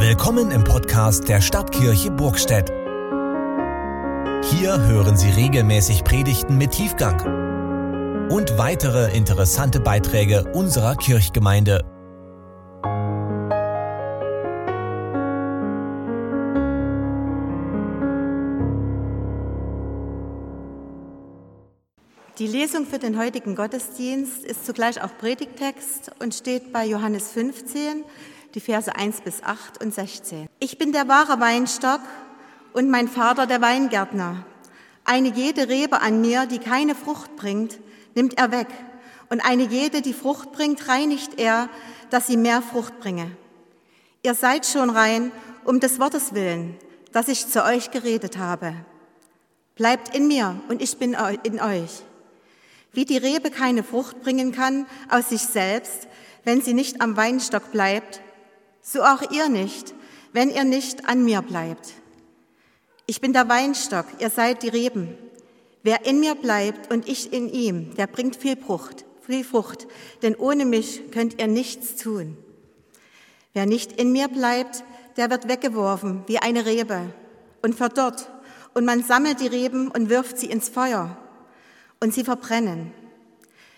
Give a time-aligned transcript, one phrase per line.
[0.00, 2.70] Willkommen im Podcast der Stadtkirche Burgstedt.
[4.44, 11.84] Hier hören Sie regelmäßig Predigten mit Tiefgang und weitere interessante Beiträge unserer Kirchgemeinde.
[22.38, 28.04] Die Lesung für den heutigen Gottesdienst ist zugleich auch Predigtext und steht bei Johannes 15,
[28.58, 30.48] die Verse 1 bis 8 und 16.
[30.58, 32.00] Ich bin der wahre Weinstock
[32.72, 34.44] und mein Vater der Weingärtner.
[35.04, 37.78] Eine jede Rebe an mir, die keine Frucht bringt,
[38.16, 38.66] nimmt er weg.
[39.30, 41.68] Und eine jede, die Frucht bringt, reinigt er,
[42.10, 43.30] dass sie mehr Frucht bringe.
[44.24, 45.30] Ihr seid schon rein
[45.64, 46.76] um des Wortes willen,
[47.12, 48.74] das ich zu euch geredet habe.
[49.76, 52.02] Bleibt in mir und ich bin in euch.
[52.92, 56.08] Wie die Rebe keine Frucht bringen kann aus sich selbst,
[56.42, 58.20] wenn sie nicht am Weinstock bleibt,
[58.90, 59.94] so auch ihr nicht,
[60.32, 61.92] wenn ihr nicht an mir bleibt.
[63.06, 65.16] Ich bin der Weinstock, ihr seid die Reben.
[65.82, 69.86] Wer in mir bleibt und ich in ihm, der bringt viel Frucht, viel Frucht,
[70.22, 72.36] denn ohne mich könnt ihr nichts tun.
[73.52, 74.84] Wer nicht in mir bleibt,
[75.16, 77.12] der wird weggeworfen wie eine Rebe
[77.62, 78.30] und verdorrt,
[78.74, 81.16] und man sammelt die Reben und wirft sie ins Feuer,
[82.00, 82.92] und sie verbrennen.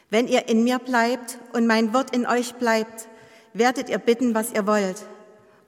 [0.08, 3.08] Wenn ihr in mir bleibt und mein Wort in euch bleibt,
[3.52, 5.02] werdet ihr bitten, was ihr wollt,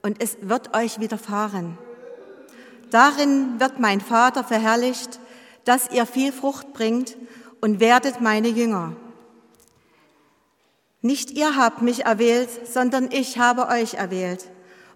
[0.01, 1.77] und es wird euch widerfahren.
[2.91, 5.19] Darin wird mein Vater verherrlicht,
[5.65, 7.17] dass ihr viel Frucht bringt
[7.61, 8.95] und werdet meine Jünger.
[11.01, 14.49] Nicht ihr habt mich erwählt, sondern ich habe euch erwählt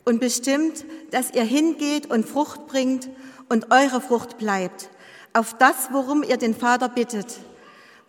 [0.06, 3.10] und bestimmt, dass ihr hingeht und Frucht bringt
[3.50, 4.90] und eure Frucht bleibt,
[5.34, 7.40] auf das, worum ihr den Vater bittet,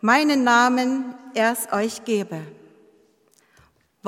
[0.01, 2.41] meinen Namen er es euch gebe.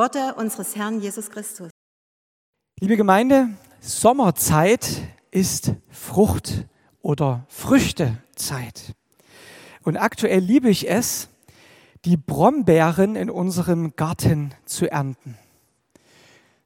[0.01, 1.69] Worte unseres Herrn Jesus Christus.
[2.81, 3.51] Liebe Gemeinde,
[3.83, 6.65] Sommerzeit ist Frucht-
[7.03, 8.95] oder Früchtezeit.
[9.83, 11.29] Und aktuell liebe ich es,
[12.07, 15.37] die Brombeeren in unserem Garten zu ernten.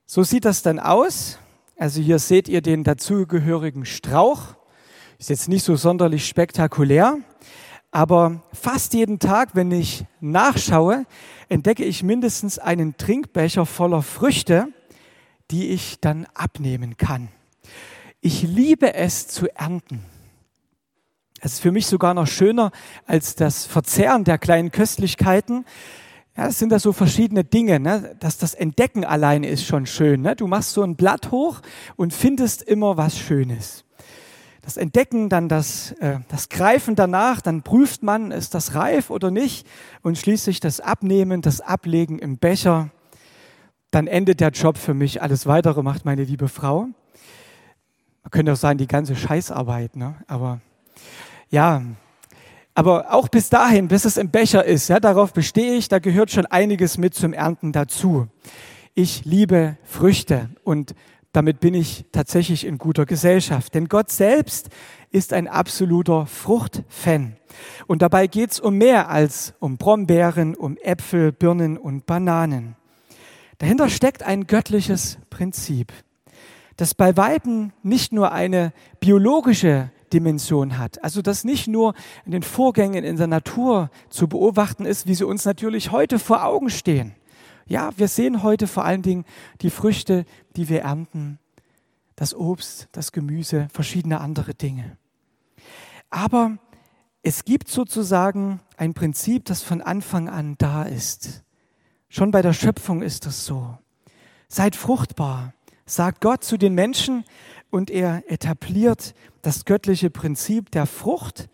[0.06, 1.38] So sieht das dann aus.
[1.76, 4.54] Also hier seht ihr den dazugehörigen Strauch.
[5.18, 7.18] Ist jetzt nicht so sonderlich spektakulär,
[7.94, 11.06] aber fast jeden Tag, wenn ich nachschaue,
[11.48, 14.66] entdecke ich mindestens einen Trinkbecher voller Früchte,
[15.52, 17.28] die ich dann abnehmen kann.
[18.20, 20.00] Ich liebe es zu ernten.
[21.40, 22.72] Es ist für mich sogar noch schöner
[23.06, 25.64] als das Verzehren der kleinen Köstlichkeiten.
[26.36, 27.78] Ja, es sind da so verschiedene Dinge.
[27.78, 28.16] Ne?
[28.18, 30.22] Dass das Entdecken alleine ist schon schön.
[30.22, 30.34] Ne?
[30.34, 31.60] Du machst so ein Blatt hoch
[31.94, 33.83] und findest immer was Schönes
[34.64, 39.30] das Entdecken, dann das, äh, das Greifen danach, dann prüft man, ist das reif oder
[39.30, 39.66] nicht
[40.02, 42.88] und schließlich das Abnehmen, das Ablegen im Becher.
[43.90, 45.20] Dann endet der Job für mich.
[45.20, 46.88] Alles Weitere macht meine liebe Frau.
[48.22, 50.16] Man könnte auch sagen, die ganze Scheißarbeit, ne?
[50.26, 50.60] aber
[51.50, 51.82] ja,
[52.74, 56.30] aber auch bis dahin, bis es im Becher ist, ja, darauf bestehe ich, da gehört
[56.30, 58.28] schon einiges mit zum Ernten dazu.
[58.94, 60.94] Ich liebe Früchte und
[61.34, 63.74] damit bin ich tatsächlich in guter Gesellschaft.
[63.74, 64.68] Denn Gott selbst
[65.10, 67.36] ist ein absoluter Fruchtfan.
[67.88, 72.76] Und dabei geht es um mehr als um Brombeeren, um Äpfel, Birnen und Bananen.
[73.58, 75.92] Dahinter steckt ein göttliches Prinzip,
[76.76, 81.02] das bei Weiben nicht nur eine biologische Dimension hat.
[81.02, 81.94] Also das nicht nur
[82.24, 86.44] in den Vorgängen in der Natur zu beobachten ist, wie sie uns natürlich heute vor
[86.44, 87.16] Augen stehen,
[87.66, 89.24] ja, wir sehen heute vor allen Dingen
[89.60, 90.24] die Früchte,
[90.56, 91.38] die wir ernten,
[92.16, 94.96] das Obst, das Gemüse, verschiedene andere Dinge.
[96.10, 96.58] Aber
[97.22, 101.42] es gibt sozusagen ein Prinzip, das von Anfang an da ist.
[102.08, 103.76] Schon bei der Schöpfung ist das so.
[104.48, 105.54] Seid fruchtbar,
[105.86, 107.24] sagt Gott zu den Menschen
[107.70, 111.48] und er etabliert das göttliche Prinzip der Frucht,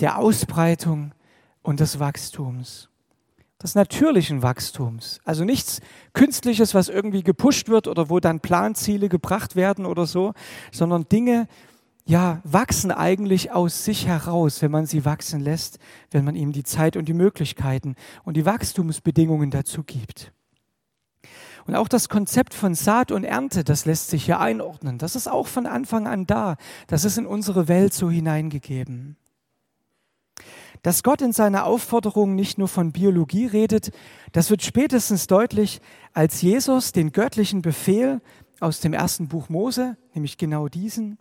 [0.00, 1.12] der Ausbreitung
[1.62, 2.88] und des Wachstums
[3.62, 5.20] des natürlichen Wachstums.
[5.24, 5.80] Also nichts
[6.12, 10.32] Künstliches, was irgendwie gepusht wird oder wo dann Planziele gebracht werden oder so,
[10.70, 11.48] sondern Dinge,
[12.04, 15.78] ja, wachsen eigentlich aus sich heraus, wenn man sie wachsen lässt,
[16.10, 20.32] wenn man ihm die Zeit und die Möglichkeiten und die Wachstumsbedingungen dazu gibt.
[21.66, 24.96] Und auch das Konzept von Saat und Ernte, das lässt sich hier einordnen.
[24.96, 26.56] Das ist auch von Anfang an da.
[26.86, 29.18] Das ist in unsere Welt so hineingegeben.
[30.82, 33.90] Dass Gott in seiner Aufforderung nicht nur von Biologie redet,
[34.32, 35.80] das wird spätestens deutlich,
[36.12, 38.20] als Jesus den göttlichen Befehl
[38.60, 41.18] aus dem ersten Buch Mose, nämlich genau diesen,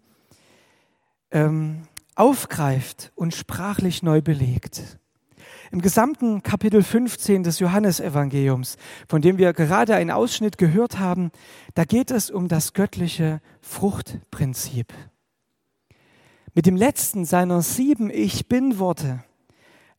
[1.31, 1.83] ähm,
[2.15, 4.97] aufgreift und sprachlich neu belegt.
[5.71, 8.77] Im gesamten Kapitel 15 des Johannesevangeliums,
[9.07, 11.31] von dem wir gerade einen Ausschnitt gehört haben,
[11.73, 14.93] da geht es um das göttliche Fruchtprinzip.
[16.53, 19.23] Mit dem letzten seiner sieben Ich bin Worte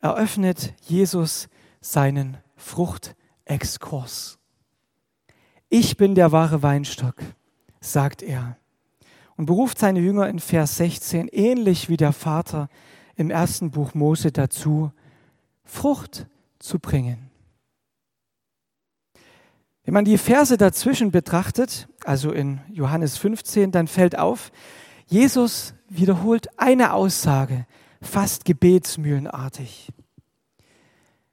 [0.01, 1.49] eröffnet Jesus
[1.81, 4.39] seinen Fruchtexkurs.
[5.69, 7.17] Ich bin der wahre Weinstock,
[7.81, 8.57] sagt er
[9.37, 12.69] und beruft seine Jünger in Vers 16 ähnlich wie der Vater
[13.17, 14.93] im ersten Buch Mose dazu,
[15.65, 16.27] Frucht
[16.59, 17.31] zu bringen.
[19.85, 24.53] Wenn man die Verse dazwischen betrachtet, also in Johannes 15, dann fällt auf,
[25.07, 27.67] Jesus wiederholt eine Aussage,
[28.01, 29.93] fast gebetsmühlenartig.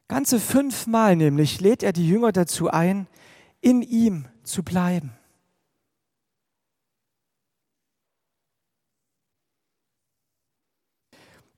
[0.08, 3.08] Ganze fünfmal nämlich lädt er die Jünger dazu ein,
[3.62, 5.14] in ihm zu bleiben.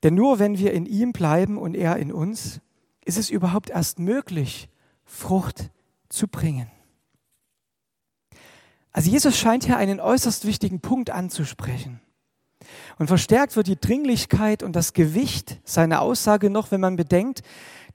[0.02, 2.60] Denn nur wenn wir in ihm bleiben und er in uns,
[3.04, 4.68] ist es überhaupt erst möglich,
[5.04, 5.70] Frucht
[6.08, 6.70] zu bringen.
[8.92, 12.00] Also Jesus scheint hier einen äußerst wichtigen Punkt anzusprechen.
[12.98, 17.42] Und verstärkt wird die Dringlichkeit und das Gewicht seiner Aussage noch, wenn man bedenkt,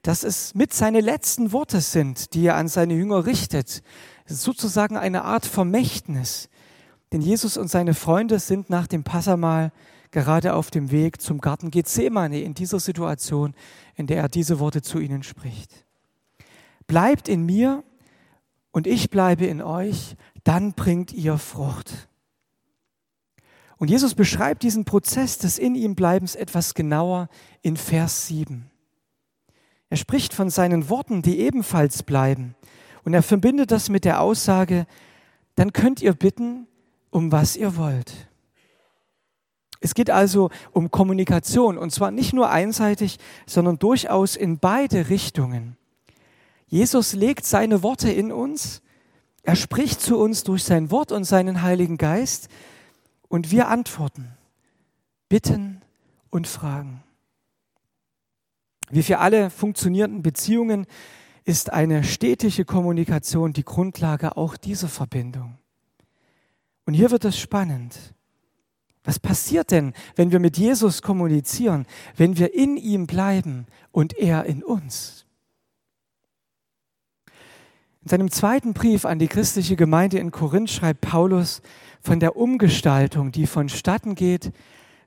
[0.02, 3.82] dass es mit seine letzten Worte sind, die er an seine Jünger richtet.
[4.26, 6.48] Es ist sozusagen eine Art Vermächtnis.
[7.12, 9.72] Denn Jesus und seine Freunde sind nach dem Passamal
[10.10, 13.54] gerade auf dem Weg zum Garten Gethsemane in dieser Situation,
[13.94, 15.84] in der er diese Worte zu ihnen spricht.
[16.86, 17.82] Bleibt in mir
[18.70, 22.08] und ich bleibe in euch, dann bringt ihr Frucht.
[23.78, 27.28] Und Jesus beschreibt diesen Prozess des in ihm Bleibens etwas genauer
[27.62, 28.70] in Vers 7.
[29.90, 32.54] Er spricht von seinen Worten, die ebenfalls bleiben.
[33.04, 34.86] Und er verbindet das mit der Aussage,
[35.56, 36.66] dann könnt ihr bitten,
[37.10, 38.12] um was ihr wollt.
[39.80, 45.76] Es geht also um Kommunikation und zwar nicht nur einseitig, sondern durchaus in beide Richtungen.
[46.66, 48.80] Jesus legt seine Worte in uns,
[49.42, 52.48] er spricht zu uns durch sein Wort und seinen Heiligen Geist
[53.28, 54.32] und wir antworten,
[55.28, 55.82] bitten
[56.30, 57.02] und fragen.
[58.90, 60.86] Wie für alle funktionierenden Beziehungen
[61.44, 65.58] ist eine stetige Kommunikation die Grundlage auch dieser Verbindung.
[66.86, 68.14] Und hier wird es spannend.
[69.04, 71.86] Was passiert denn, wenn wir mit Jesus kommunizieren,
[72.16, 75.23] wenn wir in ihm bleiben und er in uns?
[78.04, 81.62] In seinem zweiten Brief an die christliche Gemeinde in Korinth schreibt Paulus
[82.02, 84.52] von der Umgestaltung, die vonstatten geht,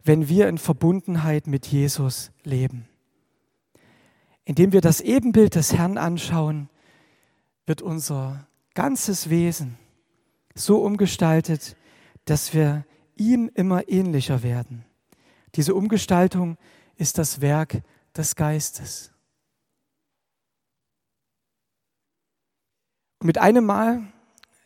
[0.03, 2.87] wenn wir in Verbundenheit mit Jesus leben.
[4.45, 6.69] Indem wir das Ebenbild des Herrn anschauen,
[7.67, 9.77] wird unser ganzes Wesen
[10.55, 11.77] so umgestaltet,
[12.25, 12.83] dass wir
[13.15, 14.85] ihm immer ähnlicher werden.
[15.53, 16.57] Diese Umgestaltung
[16.95, 17.83] ist das Werk
[18.15, 19.11] des Geistes.
[23.21, 24.03] Mit einem Mal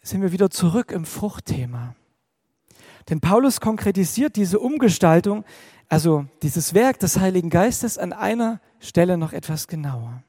[0.01, 1.95] sind wir wieder zurück im Fruchtthema.
[3.09, 5.45] Denn Paulus konkretisiert diese Umgestaltung,
[5.89, 10.23] also dieses Werk des Heiligen Geistes an einer Stelle noch etwas genauer.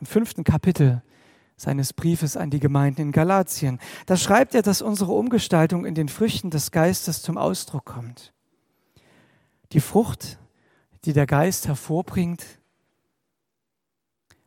[0.00, 1.02] Im fünften Kapitel
[1.56, 3.78] seines Briefes an die Gemeinden in Galatien.
[4.06, 8.32] Da schreibt er, dass unsere Umgestaltung in den Früchten des Geistes zum Ausdruck kommt.
[9.72, 10.38] Die Frucht,
[11.04, 12.44] die der Geist hervorbringt,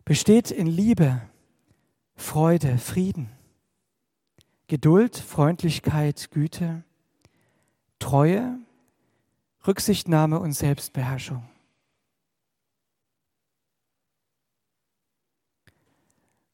[0.05, 1.21] besteht in Liebe,
[2.15, 3.29] Freude, Frieden,
[4.67, 6.83] Geduld, Freundlichkeit, Güte,
[7.99, 8.57] Treue,
[9.65, 11.47] Rücksichtnahme und Selbstbeherrschung.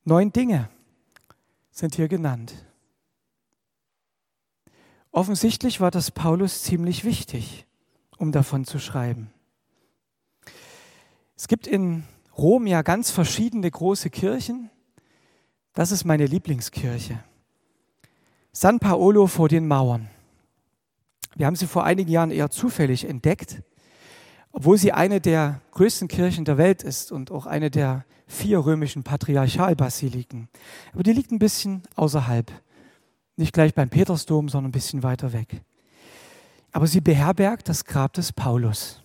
[0.03, 0.69] Neun Dinge
[1.71, 2.53] sind hier genannt.
[5.11, 7.65] Offensichtlich war das Paulus ziemlich wichtig,
[8.17, 9.31] um davon zu schreiben.
[11.35, 12.03] Es gibt in
[12.37, 14.69] Rom ja ganz verschiedene große Kirchen.
[15.73, 17.23] Das ist meine Lieblingskirche.
[18.51, 20.09] San Paolo vor den Mauern.
[21.35, 23.61] Wir haben sie vor einigen Jahren eher zufällig entdeckt,
[24.51, 29.03] obwohl sie eine der größten Kirchen der Welt ist und auch eine der vier römischen
[29.03, 30.49] Patriarchalbasiliken.
[30.93, 32.51] Aber die liegt ein bisschen außerhalb.
[33.37, 35.61] Nicht gleich beim Petersdom, sondern ein bisschen weiter weg.
[36.71, 39.01] Aber sie beherbergt das Grab des Paulus.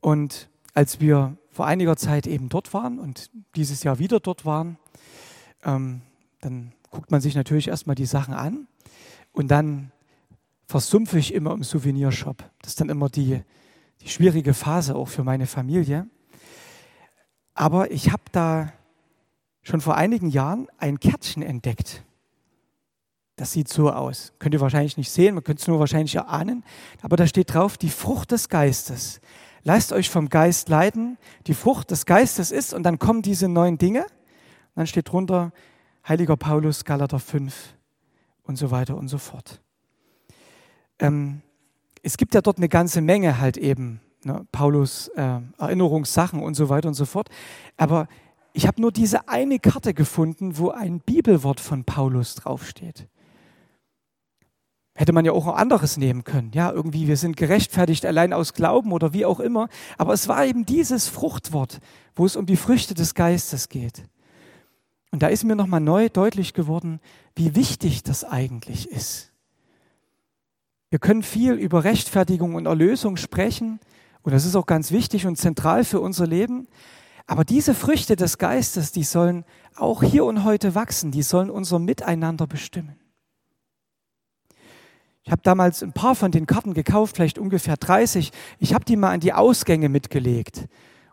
[0.00, 4.78] Und als wir vor einiger Zeit eben dort waren und dieses Jahr wieder dort waren,
[5.64, 6.02] ähm,
[6.40, 8.66] dann guckt man sich natürlich erstmal die Sachen an
[9.32, 9.92] und dann
[10.66, 12.44] versumpfe ich immer im Souvenirshop.
[12.60, 13.42] Das ist dann immer die,
[14.02, 16.06] die schwierige Phase auch für meine Familie.
[17.54, 18.72] Aber ich habe da
[19.62, 22.04] schon vor einigen Jahren ein Kärtchen entdeckt.
[23.36, 24.32] Das sieht so aus.
[24.38, 26.64] Könnt ihr wahrscheinlich nicht sehen, man könnte es nur wahrscheinlich erahnen.
[27.02, 29.20] Aber da steht drauf, die Frucht des Geistes.
[29.62, 31.18] lasst euch vom Geist leiten.
[31.46, 34.06] Die Frucht des Geistes ist, und dann kommen diese neun Dinge.
[34.78, 35.50] Dann steht drunter,
[36.06, 37.74] Heiliger Paulus, Galater 5
[38.44, 39.60] und so weiter und so fort.
[41.00, 41.42] Ähm,
[42.04, 46.68] es gibt ja dort eine ganze Menge halt eben, ne, Paulus äh, Erinnerungssachen und so
[46.68, 47.28] weiter und so fort.
[47.76, 48.06] Aber
[48.52, 53.08] ich habe nur diese eine Karte gefunden, wo ein Bibelwort von Paulus draufsteht.
[54.94, 56.52] Hätte man ja auch ein anderes nehmen können.
[56.54, 59.68] Ja, irgendwie, wir sind gerechtfertigt allein aus Glauben oder wie auch immer.
[59.96, 61.80] Aber es war eben dieses Fruchtwort,
[62.14, 64.04] wo es um die Früchte des Geistes geht.
[65.10, 67.00] Und da ist mir nochmal neu deutlich geworden,
[67.34, 69.32] wie wichtig das eigentlich ist.
[70.90, 73.80] Wir können viel über Rechtfertigung und Erlösung sprechen.
[74.22, 76.68] Und das ist auch ganz wichtig und zentral für unser Leben.
[77.26, 79.44] Aber diese Früchte des Geistes, die sollen
[79.76, 82.98] auch hier und heute wachsen, die sollen unser Miteinander bestimmen.
[85.24, 88.32] Ich habe damals ein paar von den Karten gekauft, vielleicht ungefähr 30.
[88.58, 90.68] Ich habe die mal an die Ausgänge mitgelegt.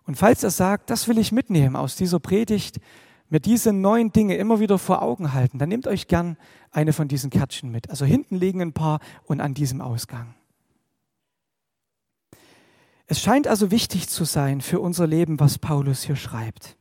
[0.06, 2.80] Und falls er sagt, das will ich mitnehmen aus dieser Predigt,
[3.30, 6.38] mir diese neuen Dinge immer wieder vor Augen halten, dann nehmt euch gern
[6.72, 7.90] eine von diesen Kärtchen mit.
[7.90, 10.36] Also hinten liegen ein paar und an diesem Ausgang.
[13.08, 16.76] Es scheint also wichtig zu sein für unser Leben, was Paulus hier schreibt.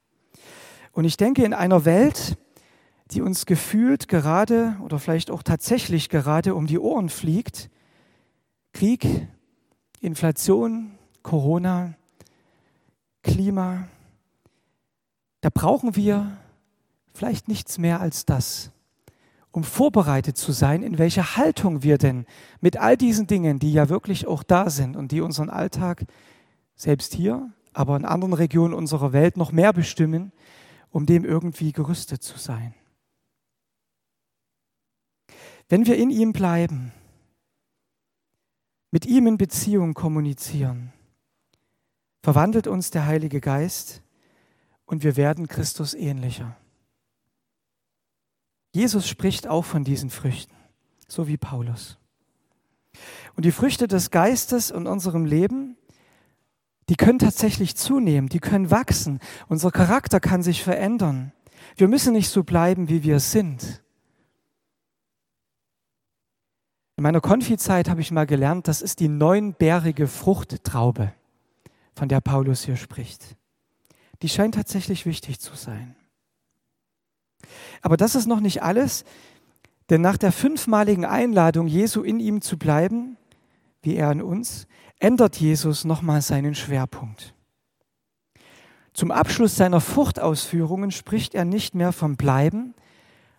[0.92, 2.38] Und ich denke, in einer Welt,
[3.10, 7.68] die uns gefühlt gerade oder vielleicht auch tatsächlich gerade um die Ohren fliegt,
[8.72, 9.06] Krieg,
[10.00, 11.94] Inflation, Corona,
[13.22, 13.88] Klima,
[15.44, 16.38] da brauchen wir
[17.12, 18.70] vielleicht nichts mehr als das,
[19.50, 22.24] um vorbereitet zu sein, in welcher Haltung wir denn
[22.62, 26.06] mit all diesen Dingen, die ja wirklich auch da sind und die unseren Alltag
[26.76, 30.32] selbst hier, aber in anderen Regionen unserer Welt noch mehr bestimmen,
[30.88, 32.74] um dem irgendwie gerüstet zu sein.
[35.68, 36.90] Wenn wir in ihm bleiben,
[38.90, 40.94] mit ihm in Beziehung kommunizieren,
[42.22, 44.00] verwandelt uns der Heilige Geist
[44.86, 46.56] und wir werden Christus ähnlicher.
[48.72, 50.54] Jesus spricht auch von diesen Früchten,
[51.06, 51.98] so wie Paulus.
[53.36, 55.76] Und die Früchte des Geistes in unserem Leben,
[56.88, 59.20] die können tatsächlich zunehmen, die können wachsen.
[59.48, 61.32] Unser Charakter kann sich verändern.
[61.76, 63.82] Wir müssen nicht so bleiben, wie wir sind.
[66.96, 71.12] In meiner Konfizeit habe ich mal gelernt, das ist die neunbärige Fruchttraube,
[71.94, 73.36] von der Paulus hier spricht.
[74.24, 75.96] Die scheint tatsächlich wichtig zu sein.
[77.82, 79.04] Aber das ist noch nicht alles,
[79.90, 83.18] denn nach der fünfmaligen Einladung, Jesu in ihm zu bleiben,
[83.82, 84.66] wie er in uns,
[84.98, 87.34] ändert Jesus nochmal seinen Schwerpunkt.
[88.94, 92.72] Zum Abschluss seiner Fruchtausführungen spricht er nicht mehr vom Bleiben,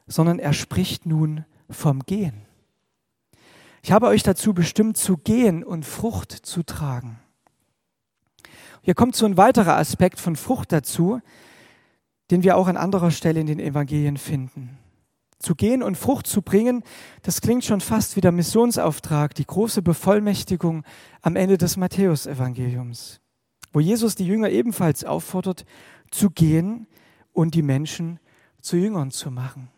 [0.05, 2.45] sondern er spricht nun vom Gehen.
[3.81, 7.17] Ich habe euch dazu bestimmt, zu gehen und Frucht zu tragen.
[8.85, 11.19] Hier kommt so ein weiterer Aspekt von Frucht dazu,
[12.29, 14.77] den wir auch an anderer Stelle in den Evangelien finden.
[15.39, 16.83] Zu gehen und Frucht zu bringen,
[17.23, 20.83] das klingt schon fast wie der Missionsauftrag, die große Bevollmächtigung
[21.23, 23.21] am Ende des Matthäusevangeliums,
[23.73, 25.65] wo Jesus die Jünger ebenfalls auffordert,
[26.11, 26.85] zu gehen
[27.33, 28.19] und die Menschen
[28.61, 29.71] zu Jüngern zu machen.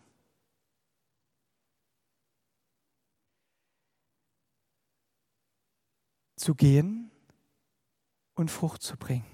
[6.36, 7.07] Zu gehen
[8.38, 9.24] und Frucht zu bringen.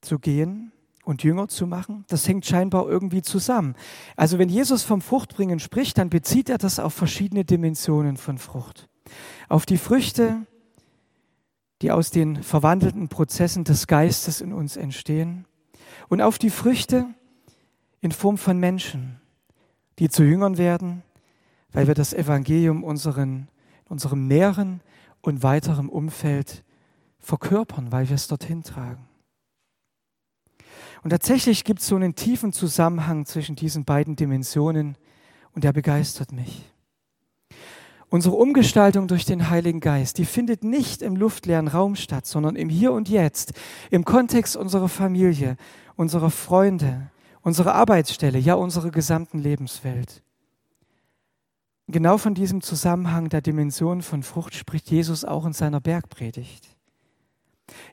[0.00, 0.72] Zu gehen
[1.04, 3.74] und Jünger zu machen, das hängt scheinbar irgendwie zusammen.
[4.16, 8.88] Also wenn Jesus vom Fruchtbringen spricht, dann bezieht er das auf verschiedene Dimensionen von Frucht.
[9.48, 10.46] Auf die Früchte,
[11.82, 15.46] die aus den verwandelten Prozessen des Geistes in uns entstehen
[16.08, 17.06] und auf die Früchte
[18.00, 19.20] in Form von Menschen,
[19.98, 21.02] die zu Jüngern werden,
[21.72, 23.48] weil wir das Evangelium unseren,
[23.88, 24.80] unserem näheren
[25.20, 26.64] und weiteren Umfeld
[27.26, 29.04] verkörpern, weil wir es dorthin tragen.
[31.02, 34.96] Und tatsächlich gibt es so einen tiefen Zusammenhang zwischen diesen beiden Dimensionen
[35.52, 36.72] und der begeistert mich.
[38.08, 42.68] Unsere Umgestaltung durch den Heiligen Geist, die findet nicht im luftleeren Raum statt, sondern im
[42.68, 43.52] Hier und Jetzt,
[43.90, 45.56] im Kontext unserer Familie,
[45.96, 47.10] unserer Freunde,
[47.42, 50.22] unserer Arbeitsstelle, ja unserer gesamten Lebenswelt.
[51.88, 56.75] Genau von diesem Zusammenhang der Dimension von Frucht spricht Jesus auch in seiner Bergpredigt.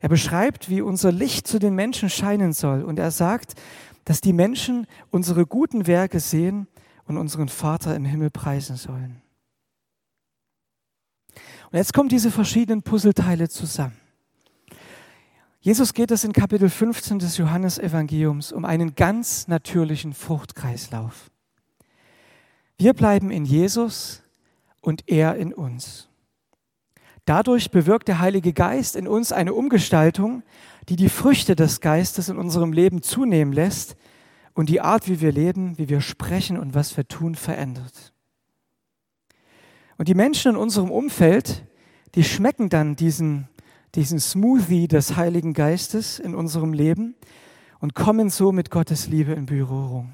[0.02, 2.84] Er beschreibt, wie unser Licht zu den Menschen scheinen soll.
[2.84, 3.56] Und er sagt,
[4.06, 6.68] dass die Menschen unsere guten Werke sehen
[7.06, 9.22] und unseren Vater im Himmel preisen sollen.
[11.72, 13.98] Und jetzt kommen diese verschiedenen Puzzleteile zusammen.
[15.60, 21.32] Jesus geht es in Kapitel 15 des Johannesevangeliums um einen ganz natürlichen Fruchtkreislauf.
[22.78, 24.24] Wir bleiben in Jesus
[24.82, 26.10] und er in uns.
[27.26, 30.44] Dadurch bewirkt der Heilige Geist in uns eine Umgestaltung,
[30.90, 33.96] die die Früchte des Geistes in unserem Leben zunehmen lässt
[34.54, 38.14] und die Art, wie wir leben, wie wir sprechen und was wir tun, verändert.
[39.98, 41.66] Und die Menschen in unserem Umfeld,
[42.16, 43.48] die schmecken dann diesen,
[43.96, 47.16] diesen Smoothie des Heiligen Geistes in unserem Leben
[47.80, 50.12] und kommen so mit Gottes Liebe in Berührung.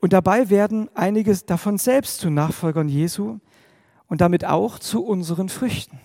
[0.00, 3.38] Und dabei werden einige davon selbst zu Nachfolgern Jesu,
[4.10, 5.98] und damit auch zu unseren Früchten.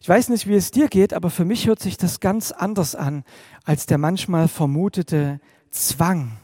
[0.00, 2.94] Ich weiß nicht, wie es dir geht, aber für mich hört sich das ganz anders
[2.94, 3.22] an
[3.64, 6.38] als der manchmal vermutete Zwang,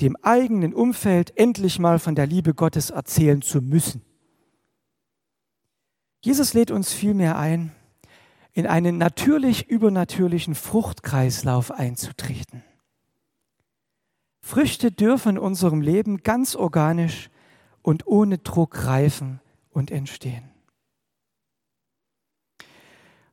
[0.00, 4.02] dem eigenen Umfeld endlich mal von der Liebe Gottes erzählen zu müssen.
[6.20, 7.72] Jesus lädt uns vielmehr ein,
[8.52, 12.64] in einen natürlich übernatürlichen Fruchtkreislauf einzutreten.
[14.40, 17.30] Früchte dürfen in unserem Leben ganz organisch
[17.86, 19.40] und ohne Druck reifen
[19.70, 20.42] und entstehen.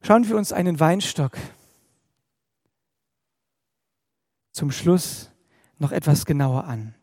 [0.03, 1.39] Schauen wir uns einen Weinstock
[4.51, 5.31] zum Schluss
[5.79, 6.93] noch etwas genauer an.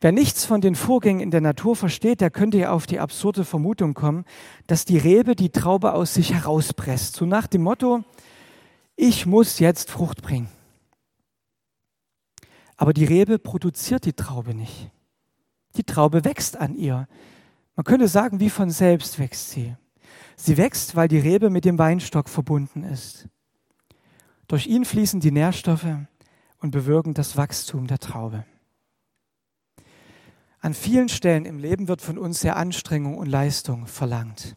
[0.00, 3.44] Wer nichts von den Vorgängen in der Natur versteht, der könnte ja auf die absurde
[3.44, 4.24] Vermutung kommen,
[4.66, 7.16] dass die Rebe die Traube aus sich herauspresst.
[7.16, 8.02] So nach dem Motto,
[8.96, 10.48] ich muss jetzt Frucht bringen.
[12.78, 14.90] Aber die Rebe produziert die Traube nicht.
[15.76, 17.08] Die Traube wächst an ihr.
[17.76, 19.74] Man könnte sagen, wie von selbst wächst sie.
[20.36, 23.28] Sie wächst, weil die Rebe mit dem Weinstock verbunden ist.
[24.46, 25.86] Durch ihn fließen die Nährstoffe
[26.58, 28.44] und bewirken das Wachstum der Traube.
[30.60, 34.56] An vielen Stellen im Leben wird von uns sehr Anstrengung und Leistung verlangt.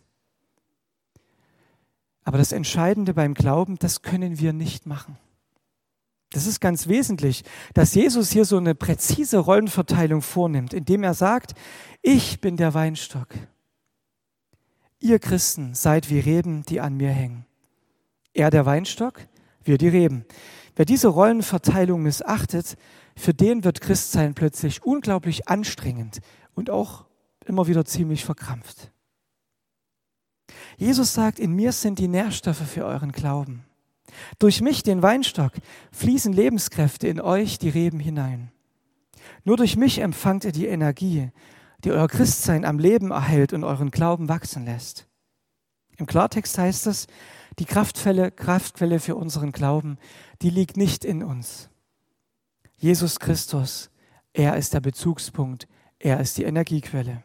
[2.24, 5.18] Aber das Entscheidende beim Glauben, das können wir nicht machen.
[6.32, 7.44] Das ist ganz wesentlich,
[7.74, 11.54] dass Jesus hier so eine präzise Rollenverteilung vornimmt, indem er sagt,
[12.02, 13.30] ich bin der Weinstock.
[15.00, 17.46] Ihr Christen seid wie Reben, die an mir hängen.
[18.34, 19.28] Er der Weinstock,
[19.64, 20.26] wir die Reben.
[20.76, 22.78] Wer diese Rollenverteilung missachtet,
[23.16, 26.20] für den wird Christsein plötzlich unglaublich anstrengend
[26.54, 27.06] und auch
[27.46, 28.92] immer wieder ziemlich verkrampft.
[30.78, 33.67] Jesus sagt, in mir sind die Nährstoffe für euren Glauben.
[34.40, 35.54] Durch mich, den Weinstock,
[35.92, 38.52] fließen Lebenskräfte in euch, die Reben hinein.
[39.44, 41.32] Nur durch mich empfangt ihr die Energie,
[41.84, 45.08] die euer Christsein am Leben erhält und euren Glauben wachsen lässt.
[45.98, 47.08] Im Klartext heißt es,
[47.60, 49.98] die Kraftquelle, Kraftquelle für unseren Glauben,
[50.42, 51.70] die liegt nicht in uns.
[52.78, 53.90] Jesus Christus,
[54.34, 57.24] er ist der Bezugspunkt, er ist die Energiequelle.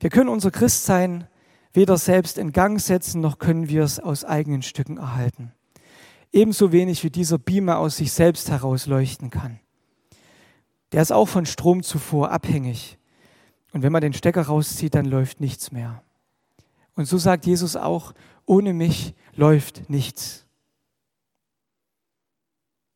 [0.00, 1.28] Wir können unser Christsein
[1.76, 5.52] weder selbst in Gang setzen, noch können wir es aus eigenen Stücken erhalten.
[6.32, 9.60] Ebenso wenig wie dieser Beamer aus sich selbst heraus leuchten kann.
[10.92, 12.98] Der ist auch von Stromzufuhr abhängig.
[13.72, 16.02] Und wenn man den Stecker rauszieht, dann läuft nichts mehr.
[16.94, 18.14] Und so sagt Jesus auch,
[18.46, 20.46] ohne mich läuft nichts.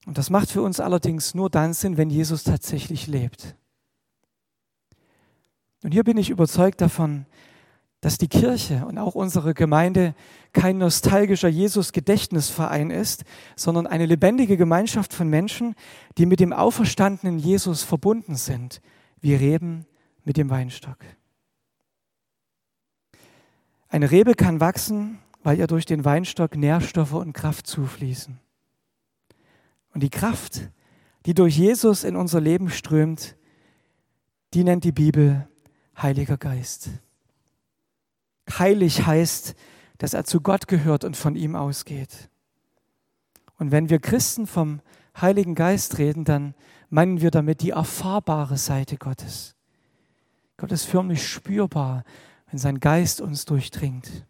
[0.07, 3.55] Und das macht für uns allerdings nur dann Sinn, wenn Jesus tatsächlich lebt.
[5.83, 7.27] Und hier bin ich überzeugt davon,
[8.01, 10.15] dass die Kirche und auch unsere Gemeinde
[10.53, 13.25] kein nostalgischer Jesus-Gedächtnisverein ist,
[13.57, 15.75] sondern eine lebendige Gemeinschaft von Menschen,
[16.17, 18.81] die mit dem auferstandenen Jesus verbunden sind,
[19.21, 19.87] wie Reben
[20.25, 20.99] mit dem Weinstock.
[23.89, 28.39] Eine Rebe kann wachsen, weil ihr durch den Weinstock Nährstoffe und Kraft zufließen.
[29.93, 30.71] Und die Kraft,
[31.27, 33.37] die durch Jesus in unser Leben strömt,
[34.55, 35.49] die nennt die Bibel
[36.01, 36.91] Heiliger Geist.
[38.59, 39.55] Heilig heißt,
[39.99, 42.31] dass er zu Gott gehört und von ihm ausgeht.
[43.59, 44.81] Und wenn wir Christen vom
[45.21, 46.55] Heiligen Geist reden, dann
[46.89, 49.55] meinen wir damit die erfahrbare Seite Gottes.
[50.57, 52.05] Gott ist förmlich spürbar,
[52.51, 54.27] wenn sein Geist uns durchdringt.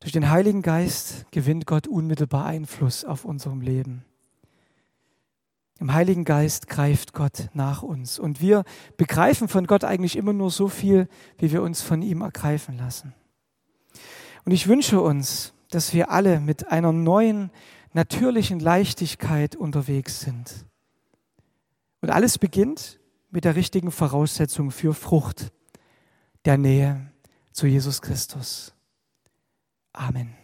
[0.00, 4.04] Durch den Heiligen Geist gewinnt Gott unmittelbar Einfluss auf unserem Leben.
[5.80, 8.18] Im Heiligen Geist greift Gott nach uns.
[8.18, 8.64] Und wir
[8.96, 13.14] begreifen von Gott eigentlich immer nur so viel, wie wir uns von ihm ergreifen lassen.
[14.44, 17.50] Und ich wünsche uns, dass wir alle mit einer neuen,
[17.92, 20.66] natürlichen Leichtigkeit unterwegs sind.
[22.00, 22.98] Und alles beginnt
[23.30, 25.52] mit der richtigen Voraussetzung für Frucht,
[26.44, 27.12] der Nähe
[27.52, 28.74] zu Jesus Christus.
[29.92, 30.38] Amen.